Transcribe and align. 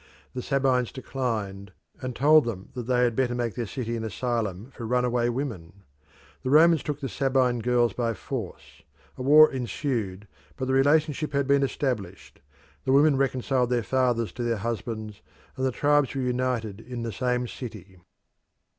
The 0.33 0.41
Sabines 0.41 0.91
declined, 0.91 1.73
and 2.01 2.15
told 2.15 2.43
them 2.45 2.69
that 2.73 2.87
they 2.87 3.03
had 3.03 3.15
better 3.15 3.35
make 3.35 3.53
their 3.53 3.67
city 3.67 3.95
an 3.95 4.03
asylum 4.03 4.71
for 4.71 4.87
runaway 4.87 5.29
women. 5.29 5.83
The 6.41 6.49
Romans 6.49 6.81
took 6.81 6.99
the 7.01 7.07
Sabine 7.07 7.59
girls 7.59 7.93
by 7.93 8.15
force; 8.15 8.81
a 9.15 9.21
war 9.21 9.51
ensued, 9.51 10.27
but 10.57 10.65
the 10.65 10.73
relationship 10.73 11.33
had 11.33 11.45
been 11.45 11.61
established; 11.61 12.41
the 12.83 12.91
women 12.93 13.15
reconciled 13.15 13.69
their 13.69 13.83
fathers 13.83 14.31
to 14.31 14.43
their 14.43 14.57
husbands, 14.57 15.21
and 15.55 15.67
the 15.67 15.71
tribes 15.71 16.15
were 16.15 16.21
united 16.21 16.79
in 16.81 17.03
the 17.03 17.11
same 17.11 17.47
city. 17.47 17.99